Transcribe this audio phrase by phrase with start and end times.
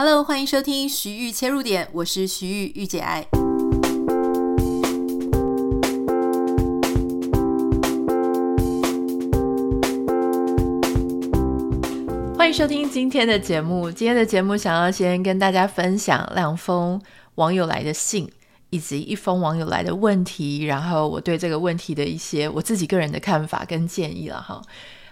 [0.00, 3.26] Hello，欢迎收听徐玉切入点，我是徐玉玉姐爱。
[12.36, 13.90] 欢迎收听今天的节目。
[13.90, 17.02] 今天的节目想要先跟大家分享两封
[17.34, 18.30] 网友来的信，
[18.70, 24.62] 以及一封网友来的问题，然后我对这个问题的一些我自己个人的看法跟建议了哈。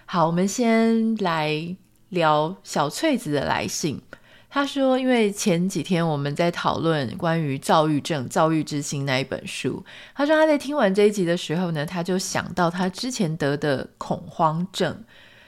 [0.05, 1.75] 好，我们先来
[2.07, 4.01] 聊小翠子的来信。
[4.49, 9.83] 他说：“因为前几天我们在讨论关于躁郁症、躁郁之心那一本书，
[10.15, 15.03] 他说他在听完这一集的时候呢，他就想到他之前得的恐慌症。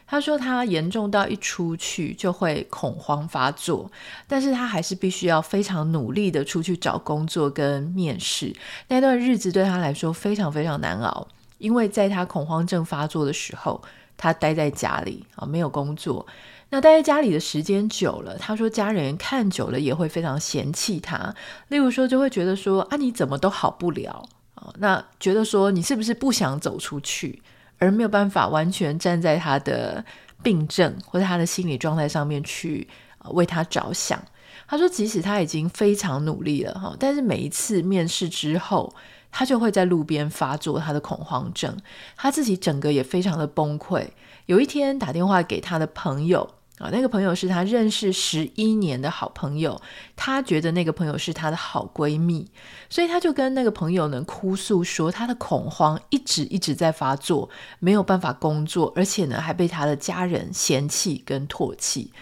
[0.05, 3.89] 他说他严重到一出去就会恐慌发作，
[4.27, 8.53] 但是他还是必须要非常努力的出去找工作跟面试。
[8.89, 11.27] 那段日子对他来说非常非常难熬，
[11.57, 13.81] 因为在他恐慌症发作的时候，
[14.17, 16.25] 他待在家里啊，没有工作。”
[16.71, 21.33] 那待在家里的时间久了，他说家人看久了也会非常嫌弃他。
[21.69, 24.71] 例如说，就会觉得说啊，你怎么都好不了啊？
[24.77, 27.41] 那觉得说你是不是不想走出去，
[27.79, 30.05] 而没有办法完全站在他的
[30.43, 32.87] 病症或者他的心理状态上面去
[33.31, 34.23] 为他着想。
[34.67, 38.93] 他说，即使他已经非常努力了哈，但是每一次面试之后，
[39.31, 41.75] 他就会在路边发作他的恐慌症，
[42.15, 44.07] 他自己整个也非常的崩溃。
[44.45, 46.47] 有一天打电话给他的朋友。
[46.79, 49.79] 啊，那个朋友是他认识十一年的好朋友，
[50.15, 52.49] 他觉得那个朋友是他的好闺蜜，
[52.89, 62.13] 所以他就跟那个朋友呢哭诉说，他的恐慌一直一直在发作，没有办法工作，而且呢还被他的家人嫌弃跟唾弃。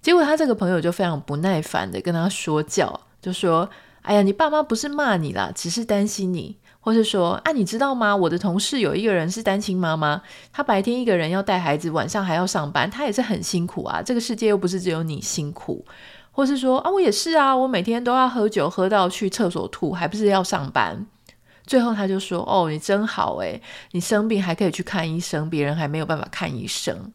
[0.00, 3.68] 结果他这个朋友就非常不耐烦的跟他说教，就说
[4.02, 8.14] ：“哎呀，你爸妈不是骂你啦，只是担心你。”或是说啊，你知道吗？
[8.14, 14.00] 我的同事有一个人是单亲妈妈，她白天一个人要带孩子，晚上还要上班，她也是很辛苦啊。
[14.00, 15.84] 这个世界又不是只有你辛苦。
[16.30, 21.04] 或是说啊，我也是啊，我每天都要喝酒，喝到去厕所吐，还不是要上班。
[21.66, 27.12] 最后他就说：“哦，你真好诶，你生病还可以去看医生，别人还没有办法看医生。”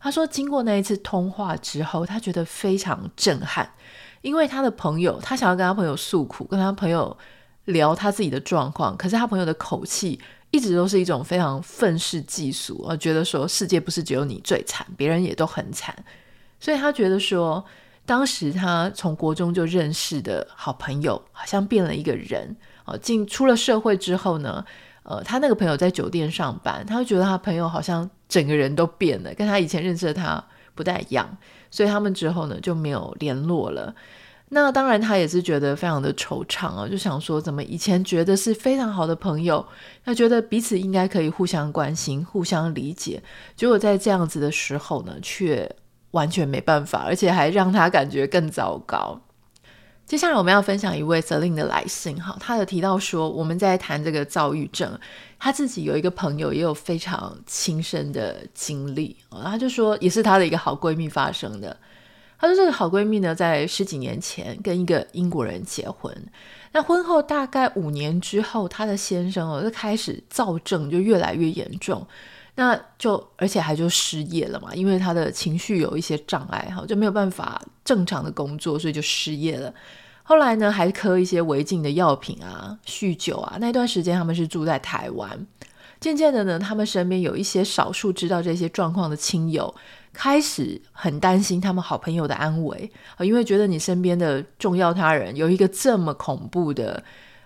[0.00, 3.70] 他说，经过那一次通话之后，他觉得非常震撼，
[4.22, 7.16] 因为他的朋友，他想要跟他朋友诉苦，跟他朋友。
[7.66, 10.20] 聊他自己的状况，可是他朋友的口气
[10.50, 15.94] 一直都是一种非常愤世嫉俗，我觉得说世界不是只有你最惨，别人也都很惨，
[16.60, 17.64] 所以他觉得说，
[18.04, 22.54] 当时他从国中就认识的好朋友好像变了一个人
[22.84, 24.64] 啊，进出了社会之后呢，
[25.02, 30.44] 呃，他那个朋友在酒店上班，他会觉得他朋友好像整个人都变了，跟他以前认识的他
[30.74, 31.36] 不太一样，
[31.70, 33.94] 所以他们之后呢就没有联络了。
[34.54, 39.66] 那当然，他也是觉得非常的惆怅啊，就想说，怎么以前觉得是非常好的朋友，
[40.04, 43.20] 他觉得彼此应该可以互相关心、互相理解，
[43.56, 45.68] 结果在这样子的时候呢，却
[46.12, 49.20] 完全没办法，而且还让他感觉更糟糕。
[50.06, 54.96] 接下来我们要分享一位泽林的来信，哈，他有提到说，我们在谈这个躁郁症，
[55.36, 61.76] 他自己有一个朋友也有非常亲身的经历，他就说，也是他的一个好闺蜜发生的。
[62.38, 66.14] 她说：“这个好闺蜜呢，在十几年前跟一个英国人结婚。
[66.72, 72.06] 那婚后大概五年之后，她的先生哦就开始躁症就越来越严重，
[72.56, 79.72] 那就而且还就失业了嘛，因为他的情绪有一些障碍哈，就没有办法正常的工作，所以就失业了。
[80.22, 83.56] 后来呢，还嗑一些违禁的药品啊，酗酒啊。
[83.60, 85.46] 那段时间他们是住在台湾。
[86.00, 89.74] 渐渐的呢，他们身边有一些少数知道这些状况的亲友。”
[90.14, 97.02] 开始很担心他们好朋友的安危啊，因为觉得你身边的重要他人有一个这么恐怖的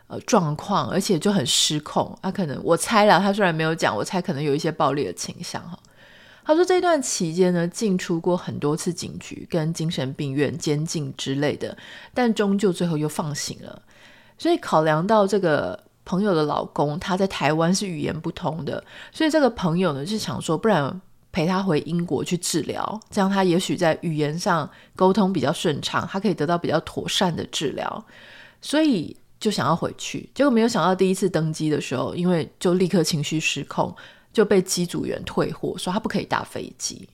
[0.06, 2.16] 呃状况，而且就很失控。
[2.22, 5.76] 他可能我猜了，他虽然没有讲，我猜可能有一些暴力的倾向哈。
[6.44, 11.76] 他说这段期间呢，进出过很多次警局跟精神病院监禁之类的，
[12.14, 13.82] 但终究最后又放行了。
[14.36, 21.00] 所以考量到这个朋友的老公他在台湾是语言不通的，所以这个朋友呢就想说，不然。
[21.38, 28.04] 陪他回英国去治疗，这样他也许在语言上沟通比较顺畅，他可以得到比较妥善的治疗，
[28.60, 30.28] 所以就想要回去。
[30.34, 33.94] 结果没有想到，第一次登机的时候，因为就立刻情绪失控，
[34.32, 37.08] 就被机组员退货，说他不可以搭飞机。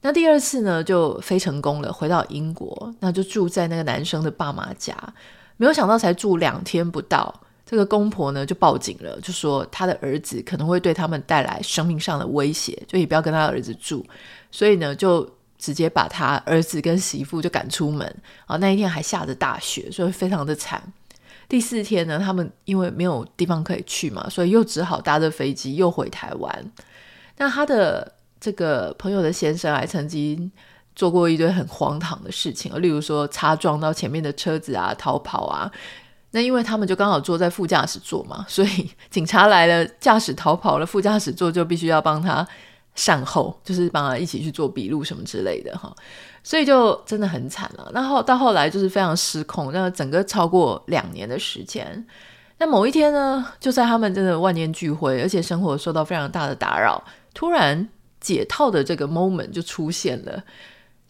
[0.00, 4.96] 那第二次呢，就飞成功了，回到英国，那就住在那个男生的爸妈家。
[5.56, 7.40] 没有想到，才住两天不到。
[7.68, 14.06] 这个公婆呢就报警了，就说他的儿子可能会对他们带来生命上的威胁，就也不要跟他儿子住，
[14.52, 15.28] 所以呢就
[15.58, 18.06] 直接把他儿子跟媳妇就赶出门
[18.46, 18.56] 啊。
[18.58, 20.80] 那一天还下着大雪，所以非常的惨。
[21.48, 26.72] 第四天呢，他们因为没有地方可以去嘛，所以又只好搭着飞机又回台湾。
[27.36, 30.50] 那他的这个朋友的先生还曾经
[30.94, 35.70] 做过一堆很荒唐的事情，例如说擦撞到前面的车子啊，逃跑啊。
[36.36, 42.46] 那因为他们就刚好坐在副驾驶座嘛，所以 警察来了，驾驶逃跑了，副驾驶座就必须要帮他
[42.94, 45.90] 善后，就是帮他一起去做笔录什么之类的哈。
[46.44, 47.90] 所以就真的很惨了。
[47.94, 52.06] 那后到后来就是非常失控，那整个超过两年的时间。
[52.58, 57.88] 那某一天呢，就在他们真的万念俱灰，而且生活受到非常大的打扰，突然
[58.20, 60.44] 解套的这个 moment 就出现了，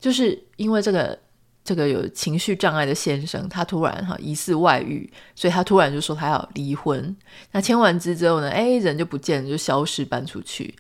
[0.01, 1.19] 就是因为这个。
[1.67, 7.15] 这个有情绪障碍的先生，他突然哈疑似外遇，所以他突然就说他要离婚。
[7.51, 10.73] 那签完字之后呢，哎，人就不见了，就消失搬出去。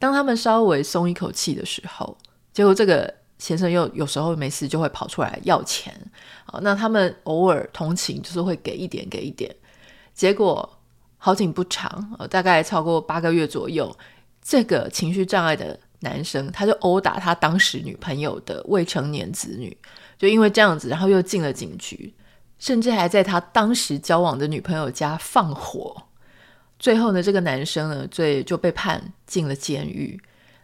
[0.00, 2.18] 当他们稍微松一口气的时候，
[2.52, 5.94] 结果这个先生又有时候没事就会跑出来要钱。
[6.44, 9.54] 好，那他们偶尔同情，就是会给一点给一点。
[10.12, 10.68] 结果
[11.18, 13.96] 好景不长，大概超过八个月左右，
[14.42, 19.76] 这个情绪障碍的男生他就殴打他当时女朋友的未成年子女。
[20.22, 22.14] 就因为这样子，然后又进了警局，
[22.56, 26.00] 甚至还在他当时交往的女朋友家放火。
[26.78, 30.16] 最后呢，这个男生呢，最就被判进了监狱。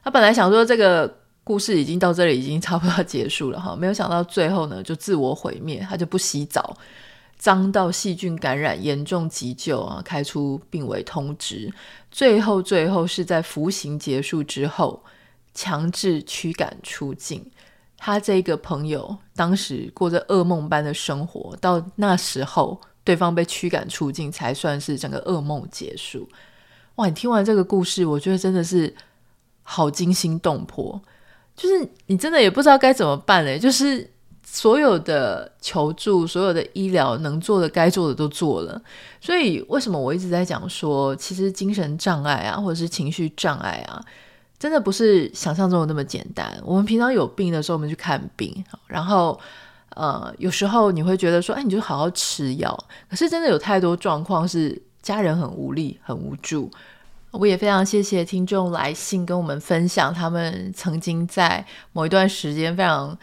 [0.04, 1.12] 他本来想说这个
[1.42, 5.84] 故事已经到这里，已经差不多结束了哈，没有想到最后呢，就自我毁灭。
[5.90, 6.76] 他就不洗澡，
[7.36, 11.68] 脏到细菌感染，严重急救啊，开出病危通知。
[12.12, 15.02] 最后，最后是在服刑结束之后，
[15.52, 17.44] 强制驱赶出境。
[17.98, 26.26] 他这个朋友当时过着噩梦般的生活，到那时候对方被驱赶出境，才算是整个噩梦结束。
[26.94, 27.06] 哇！
[27.06, 28.94] 你听完这个故事，我觉得真的是
[29.62, 31.00] 好惊心动魄，
[31.56, 33.58] 就是你真的也不知道该怎么办嘞。
[33.58, 34.08] 就是
[34.44, 38.80] 所有的求助，所有的医疗能做的、该做的都做了。
[39.20, 44.04] 所以为什么我一直在讲说，其实精神障碍啊，或者是情绪障碍啊。
[44.58, 46.60] 真的不是想象中的那么简单。
[46.64, 49.38] 我们平常有病的时候，我们去看病，然后
[49.90, 52.76] 呃，有时候你会觉得说，哎，你就好好吃药。
[53.08, 56.70] 可是真的有太多状况是家人很无力、很无助。
[57.30, 63.16] 我也非常谢谢听众来信跟我们分享，他们曾经在某一段时间非常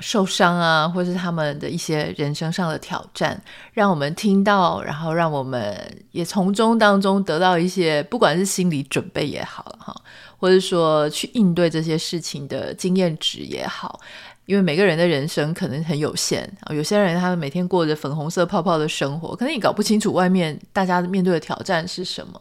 [0.00, 3.40] 受伤啊，或是他们的一些人生上的挑战，
[3.72, 5.76] 让我们听到，然后让我们
[6.12, 9.94] 也从中当中得到一些，不管是心理准备也好哈。
[10.40, 13.98] 或者说去应对这些事情的经验值也好，
[14.46, 16.72] 因为每个人的人生可能很有限啊。
[16.72, 22.38] 有些人他们每天过着粉红色泡泡的生活，可能你搞不清楚外面大家面对的挑战是什么。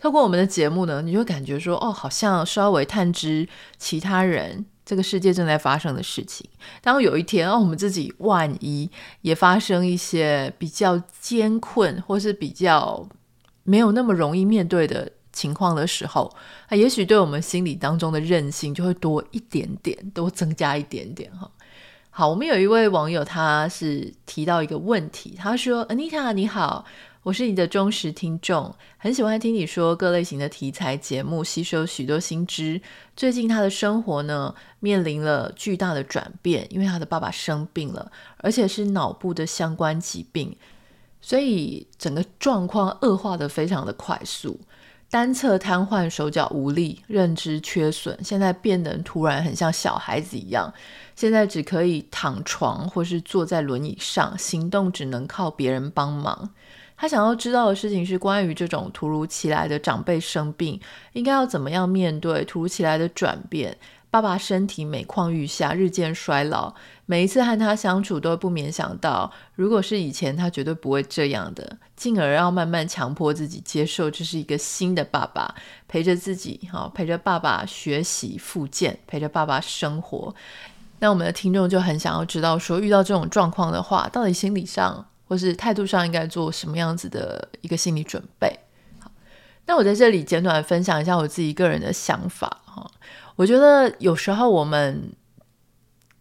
[0.00, 3.48] 透过我们的节目呢，你就感觉说，哦，好像稍微探知
[3.78, 6.48] 其他人这个世界正在发生的事情。
[6.80, 8.90] 当有一天，哦，我们自己万一
[9.20, 13.06] 也发生一些比较艰困，或是比较
[13.64, 15.12] 没有那么容易面对的。
[15.32, 16.34] 情况的时候，
[16.66, 21.50] 啊，也许对我们心理当中的韧性就会多一点点，多增加一点点哈。
[22.08, 26.86] 好，我们有一位网友，他是提到一个问题，他说：“Anita 你好，
[27.26, 32.80] 我是你的忠实听众，很喜欢听你说各类型的题材节目，吸收许多新知。
[33.16, 40.56] 最近他的生活呢，面临了巨大的转变，因为他的爸爸生病了，而且是脑部的相关疾病，
[41.20, 44.60] 所以整个状况恶化的非常的快速。”
[45.10, 50.72] 单侧瘫痪，手脚无力，认知缺损，现在变得突然很像小孩子一样。
[51.16, 56.50] 现在只可以躺床或是坐在轮椅上，行动只能靠别人帮忙。
[56.96, 60.80] 他想要知道的事情是关于这种突如其来的长辈生病，
[61.12, 63.76] 应该要怎么样面对突如其来的转变。
[64.08, 66.74] 爸爸身体每况愈下，日渐衰老。
[67.04, 71.76] 每一次和他相处，都不免想到，如果是以前，他绝对不会这样的。
[71.96, 75.54] 进而要慢慢强迫自己接受，这是一个新的爸爸，
[75.86, 80.34] 陪着自己，哈，陪着爸爸学习复健，陪着爸爸生活。
[81.00, 88.58] 那我们的听众就很想要知道，说遇到这种状况的话，到底心理上或是态度上应该做什么样子的一个心理准备？
[89.00, 89.10] 好，
[89.66, 92.90] 那我在这里简短分享一下我自己个人的想法，哈。
[93.36, 95.12] 我觉得有时候我们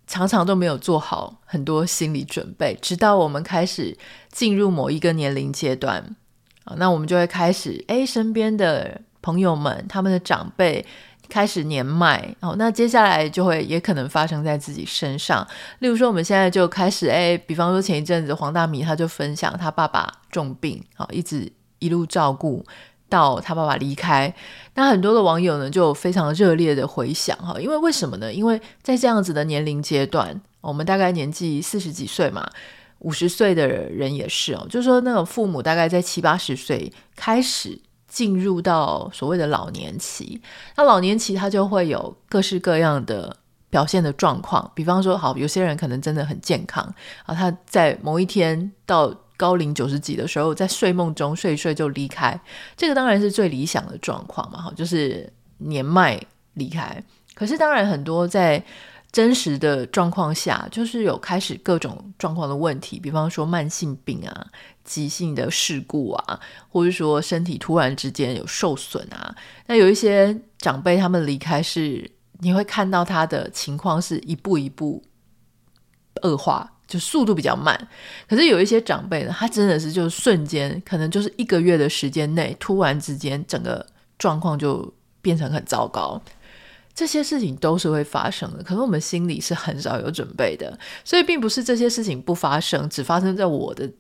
[0.06, 3.98] 常常都没有做好很多心理准备，直到我们开始
[4.30, 6.16] 进入某一个年龄阶段
[6.66, 10.86] 啊，那我们就会开始，哎，身边的朋友们，他们的长辈
[11.30, 15.46] 开始年迈哦，那接下来就会也可能发生在自己身上。
[15.80, 22.66] 例如说，我们现在就开始，哎，比方说前一阵子黄大米他就分享他爸爸重病啊，一直一路照顾。
[23.08, 24.34] 到他爸爸离开，
[24.74, 28.34] 那很多的网友呢就非常热烈的回响哈，因为为什么呢？
[28.34, 32.50] 因为在这样子的年龄阶段，我们大概年纪四十几岁嘛，
[33.00, 37.80] 五十岁的人也是哦，就是说那种父母大概在七八十岁开始
[38.16, 40.42] 进入到所谓的老年期，
[40.78, 43.36] 那老年期他就会有各式各样的
[43.70, 44.72] 表现的状况。
[44.74, 46.82] 比方说，好，有些人可能真的很健康
[47.26, 52.40] 啊，他在某一天到高龄九十几的时候，在睡梦中睡一睡就离开，
[52.78, 56.18] 这个当然是最理想的状况嘛，哈，就是年迈
[56.54, 57.04] 离开。
[57.34, 58.64] 可是当然很多在
[59.16, 64.48] 真实的状况下，就是有开始各种状况的问题，比方说慢性病啊、
[64.84, 69.34] 急性的事故啊，或者说身体突然之间有受损啊。
[69.68, 75.02] 那有一些长辈他们离开是，你会看到他的情况是一步一步
[76.24, 77.88] 恶化，就速度比较慢。
[78.28, 86.22] 可是有一些长辈呢，他真的是就瞬间，可能就是一个月的时间内，突然之间整个状况就变成很糟糕。
[86.96, 93.92] 这些事情都是会发生的，可是我们心里是很少有准备的，所以并不是这些事情不发生，只发生在我的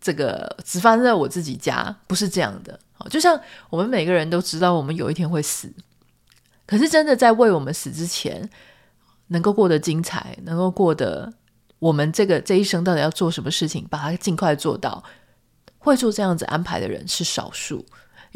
[0.00, 2.78] 这个，只发生在我自己家，不是这样的。
[3.08, 3.40] 就像
[3.70, 5.72] 我们每个人都知道，我们有一天会死，
[6.66, 8.50] 可是真的在为我们死之前，
[9.28, 11.32] 能够过得精彩，能够过得
[11.78, 15.04] 我们这个这一生到底要做什么事情，把它尽快做到，
[15.78, 17.86] 会做这样子安排的人是少数。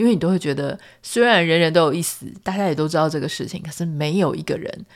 [0.00, 4.86] 因为你都会觉得，虽然人人都有一死，大家也都知道这个事情，可是没有一个人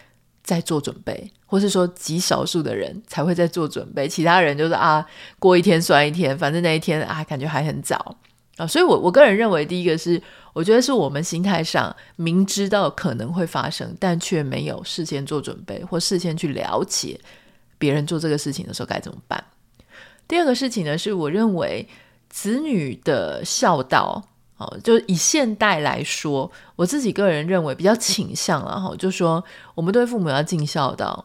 [0.43, 5.07] 在做准备，或是说极少数的人才会在做准备，其他人就是啊，
[5.39, 8.17] 过一天算一天，反正那一天啊，感觉还很早
[8.57, 8.67] 啊。
[8.67, 10.19] 所以，我我个人认为，第一个是，
[10.55, 17.21] 我觉得是我们心态上明知道可能会发生，但却没有事先做准备，或事先去了解
[17.77, 19.45] 别人做这个事情的时候该怎么办。
[20.27, 21.87] 第二个事情呢，是我认为
[22.31, 24.31] 子女的孝道。
[24.83, 29.42] 就以现代来说，我自己个人认为比较倾向了哈，就说
[29.75, 31.25] 我们对父母要尽孝道。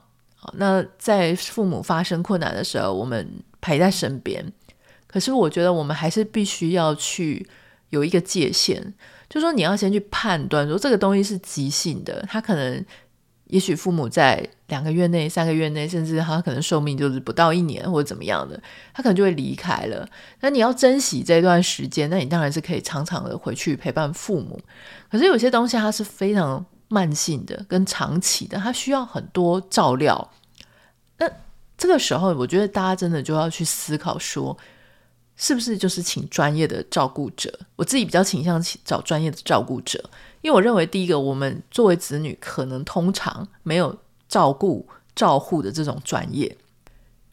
[0.54, 3.28] 那在父母发生困难的时候，我们
[3.62, 4.54] 陪在身边。
[5.08, 7.48] 可是我觉得我们还是必须要去
[7.90, 8.94] 有一个界限，
[9.30, 12.86] 就说你要先去判断，说这个东西是急性的，它可能。
[13.50, 18.60] 也许父母在两个月内、三个月内，甚至他可能寿命就是不到一年或者怎么样的，
[18.94, 20.08] 他可能就会离开了。
[20.40, 24.60] 那你要珍惜这段时间，那你当然是可以常常的回去陪伴父母。
[25.12, 30.32] 可是有些东西它是非常慢性的、跟长期的，它需要很多照料。
[31.18, 31.30] 那
[31.76, 34.56] 这个时候，我觉得大家真的就要去思考说，
[35.42, 37.52] 是不是就是请专业的照顾者？
[37.78, 40.10] 我自己比较倾向找专业的照顾者。
[40.42, 46.58] 因为我认为，第一个，我们作为子女，可能通常没有照顾、照护的这种专业。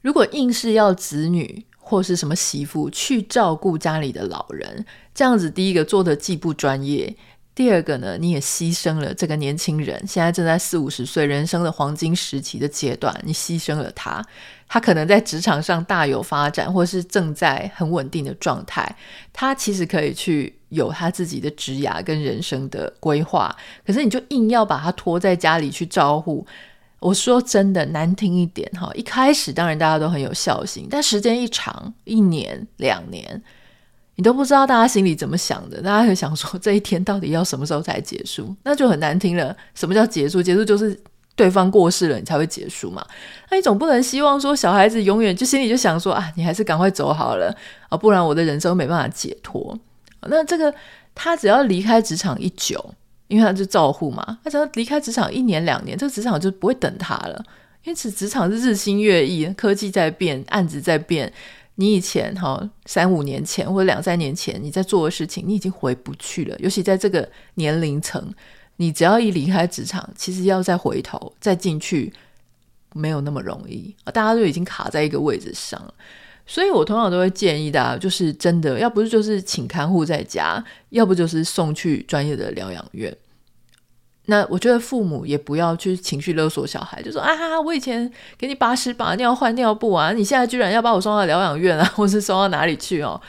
[0.03, 7.17] 如果硬是要子女或是什么媳妇去照顾家里的老人，这样子，第一个做的既不专业。
[7.57, 14.23] 第二个呢，你也牺牲了这个年轻人，现在正在四五十岁人生的黄金时期的阶段，你牺牲了他，
[14.69, 18.95] 他可能在职场上大有发展，或是正在很稳定的状态，
[19.33, 26.47] 他其实可以去有他自己的职涯跟人生的规划，可是你就硬要把他拖在家里去照顾，
[26.99, 33.43] 我说真的难听一点哈，一开始当然大家都很有孝心，但时间一长，一年两年。
[34.17, 38.55] 你都不知道大家心里怎么想的，大家会想说这一天到底要什么时候才结束？
[38.65, 39.55] 那就很难听了。
[39.75, 40.43] 什么叫结束？
[40.43, 40.99] 结束就是
[41.35, 43.07] 对方过世了，你才会结束嘛。
[43.51, 47.55] 那你总不能希望说小孩子永远就心里就想说啊，你还是赶快走好了
[47.91, 49.79] 啊，不然我的人生没办法解脱。
[50.23, 50.75] 那这个
[51.15, 52.95] 他只要离开职场一久，
[53.29, 57.45] 因为他是照护嘛，他只要离开职场一年两年，这个职场就不会等他了。
[57.85, 61.33] 因此，职场是日新月异，科技在变，案子在变。
[61.77, 66.57] 你以前哈三五年前或者两三年前你在做的事情，你已经回不去了。
[66.59, 68.33] 尤其在这个年龄层，
[68.77, 72.13] 你只要一离开职场，其实要再回头再进去，
[72.95, 74.11] 没有那么容易啊。
[74.11, 75.93] 大家都已经卡在一个位置上了，
[76.47, 83.15] 所以我通常都会建议大家，就是真的，要不是就是请看护在家，要不就是送去专业的疗养院。
[84.29, 87.31] 那我觉得父母也不要去情绪勒索小孩，就说啊，
[87.65, 93.21] 我以前给你把屎把尿换尿布啊，你现在居然要把我送到疗养院啊， 或是送到哪里去哦？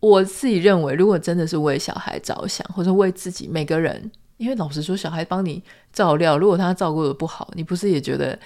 [0.00, 8.38] 我自己认为，如果真的是为小孩着想，或者为自己每个人，因为老实说，小孩帮你照料，如果他照顾得不好，你不是也觉得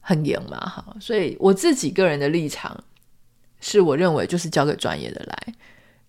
[0.00, 0.58] 很严吗？
[0.58, 2.76] 哈，所以我自己个人的立场
[3.60, 5.54] 是我认为就是交给专业的来，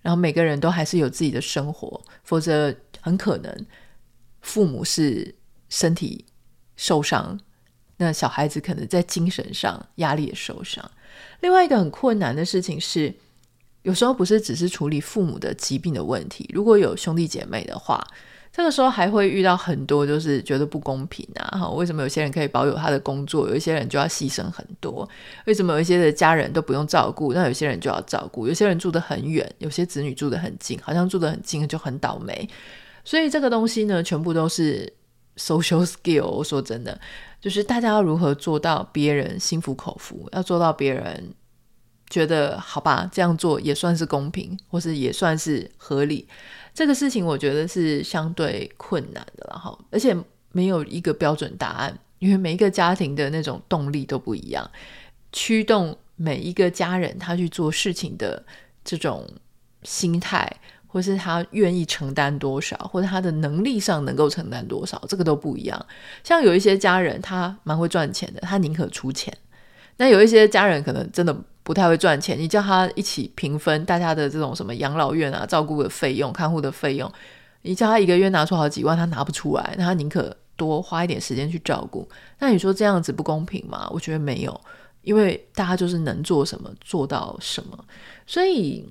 [0.02, 3.66] 然后每个人都还是有自己的生活，否则很可能。
[4.42, 5.36] 父母是
[5.70, 6.26] 身体
[6.76, 7.40] 受伤，
[7.98, 10.90] 那小孩子可能在精神上压力也受伤。
[11.42, 13.14] 另外一个很困难的事情是，
[13.82, 18.06] 有时候不是只是处理父母的疾病的问题，如果有兄弟姐妹的话，
[18.52, 21.60] 这个时候还会遇到很多就是觉得不公平啊！
[21.60, 25.08] 哈，为什么有些人可以保有他的工作，有一些人就要牺牲很多？
[25.46, 28.48] 为什么有一些的家人都不用照顾，那有些人就要照顾？
[28.48, 32.50] 有些人住得很远，有些子女住得很近，好像住得很近就很倒霉。
[33.04, 34.92] 所以这个东西呢，全部都是
[35.38, 36.26] social skill。
[36.26, 37.00] 我说真的，
[37.40, 41.34] 就是大家要如何做到别人心服口服，要做到别人
[42.10, 46.28] 觉得好吧，这样做也算是公平，或是也算是合理。
[46.74, 50.16] 这个事情我觉得是相对困难的，然后而且
[50.52, 54.70] 没有一个标准答案，因为每一个家庭的那种动力都不一样，
[55.32, 58.44] 驱动每一个家人他去做事情的
[58.84, 59.28] 这种
[59.84, 60.52] 心态，
[60.90, 65.86] 或是他愿意承担多少，或者他的能力上能够承担多少，这个都不一样。
[66.26, 69.34] 像有一些家人他蛮会赚钱的，他宁可出钱；
[69.96, 71.34] 那有一些家人可能真的。
[71.62, 77.12] 不太会赚钱，你叫他一起平分大家的这种什么养老院啊、照顾的费用、看护的费用，
[77.62, 82.10] 你叫他一个月拿出好几万，他拿不出来，那他宁可多花一点时间去照顾。
[82.40, 83.88] 那你说这样子不公平吗？
[83.92, 84.62] 我觉得没有，
[85.04, 87.78] 因为大家就是能做什么做到什么，
[88.26, 88.90] 所以。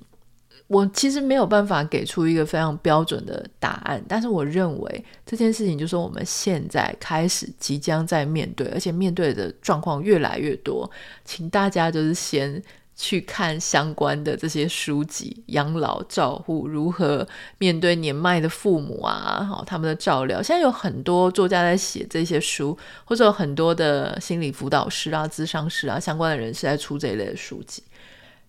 [0.67, 10.91] 我其实没有办法给出一个非常标准的答案，但是我认为这件事情就是我们现在开始即将在面对，而且面对的状况越来越多，
[11.25, 12.63] 请大家就是先
[12.95, 17.27] 去看相关的这些书籍，养老照护如何
[17.59, 20.43] 面对年迈的父母啊，好，他们的照料。
[20.43, 27.83] 现在有很多作家在写这些书，或者有很多的心理辅导师啊、咨商师啊相关的人士在出这一类的书籍。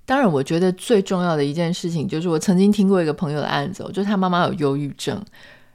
[0.10, 5.24] 当然，我觉得最重要的一件事情就是，我曾经听过一个朋友的案子，就是他妈妈有忧郁症，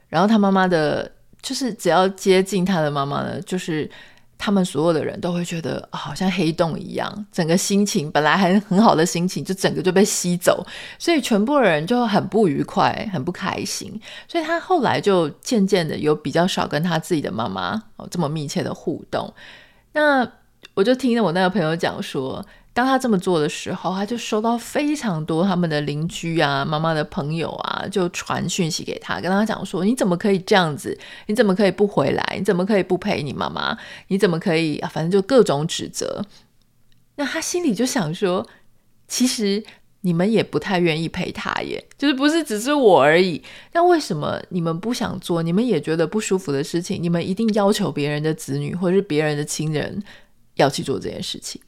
[0.09, 1.09] 然后他妈妈的，
[1.41, 3.89] 就是只要接近他的妈妈呢，就是
[4.37, 10.67] 他们所有的人都会觉得，好像黑洞一样，整个心情本来还很好的心情，就整个就被吸走，
[10.99, 19.33] 所以全部人就很不愉快，很不开心，所以他后来就渐渐的有比较少跟他自己的妈妈哦这么密切的互动。
[19.93, 20.29] 那
[20.73, 22.45] 我就听了我那个朋友讲说。
[22.75, 30.99] 当他这么做的时候，他就收到非常多他们的邻居啊、妈妈的朋友啊，就传讯息给他，跟他讲说：“你怎么可以这样子？
[31.27, 32.35] 你怎么可以不回来？
[32.37, 33.77] 你怎么可以不陪你妈妈？
[34.09, 34.77] 你怎么可以？
[34.91, 36.25] 反正就各种指责。”
[37.15, 38.45] 那他心里就想说
[39.07, 39.63] ：“其实
[40.01, 43.41] 你们也不太愿意陪他耶，就是不是只是我而已。
[43.71, 45.41] 那为什么你们不想做？
[45.41, 50.03] 你们也觉得不舒服的事情，你们一定要求别人的子女或者是别人的亲人
[50.55, 51.61] 要去做这件事情？”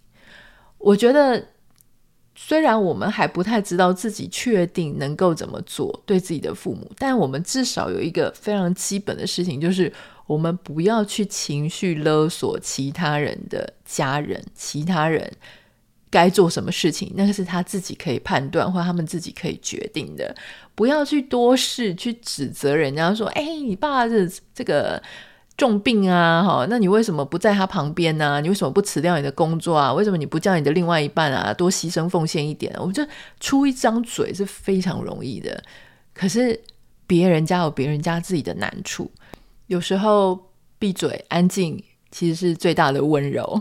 [0.77, 1.47] 我觉得，
[2.35, 9.91] 虽然我们还不太知道自己确定能够怎么做对自己的父母，但我们至少有一个非常基本的事情，就是
[10.27, 15.31] 我们不要去情绪勒索其他人的家人，其他人
[16.11, 20.35] 该做什么事情，那个是他自己可以判断或他们自己可以决定的。
[20.75, 25.01] 不要去多事去指责人家说：“哎，你爸这这个。”
[25.57, 29.91] 重病啊，哈，那你为什么不在他旁边呢、你为什么不辞掉你的工作啊？
[29.91, 32.71] 为什么你不叫你的另外一半啊多牺牲奉献一点？
[32.77, 33.03] 我们就
[33.39, 35.59] 出一张嘴是非常容易的，
[36.13, 36.61] 可是
[37.07, 39.09] 别人家有别人家自己的难处，
[39.65, 40.39] 有时候
[40.77, 43.59] 闭嘴安静其实是最大的温柔。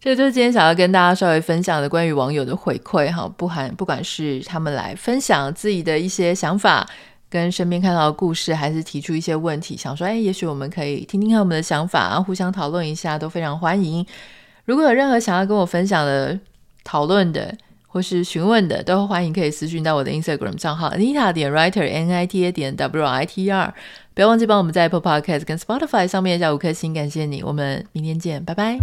[0.00, 6.88] 这就是今天想要跟大家稍微分享的关于网友的回馈哈，不含不管是他们来分享自己的一些想法。
[7.30, 14.04] 跟身边看到的故事，还是提出一些问题，想说，哎，也许我们可以听听看我们的想法啊，互相讨论一下，都非常欢迎。
[14.64, 16.38] 如果有任何想要跟我分享的、
[16.84, 17.54] 讨论的，
[17.86, 23.74] 或是询问的，都欢迎可以私讯到我的 Instagram 账号 Anita 点 Writer N I T A 点 W I T R。
[24.14, 27.42] 不要忘记帮我们在 Apple Podcast 跟 Spotify 上面加五颗星，感谢你。
[27.42, 28.78] 我们明天见，拜拜。